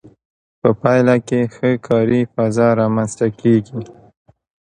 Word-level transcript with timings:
په 0.59 0.69
پایله 0.81 1.15
کې 1.27 1.39
ښه 1.55 1.69
کاري 1.87 2.21
فضا 2.33 2.67
رامنځته 2.79 3.27
کیږي. 3.39 3.79